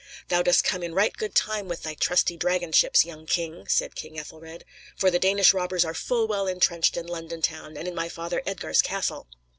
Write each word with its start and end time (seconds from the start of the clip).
"Thou 0.29 0.41
dost 0.41 0.63
come 0.63 0.81
in 0.81 0.95
right 0.95 1.15
good 1.15 1.35
time 1.35 1.67
with 1.67 1.83
thy 1.83 1.93
trusty 1.93 2.35
dragon 2.35 2.71
ships, 2.71 3.05
young 3.05 3.27
king," 3.27 3.67
said 3.67 3.93
King 3.93 4.17
Ethelred; 4.17 4.65
"for 4.97 5.11
the 5.11 5.19
Danish 5.19 5.53
robbers 5.53 5.85
are 5.85 5.93
full 5.93 6.27
well 6.27 6.47
entrenched 6.47 6.97
in 6.97 7.05
London 7.05 7.43
town 7.43 7.77
and 7.77 7.87
in 7.87 7.93
my 7.93 8.09
father 8.09 8.41
Edgar's 8.47 8.81
castle." 8.81 9.27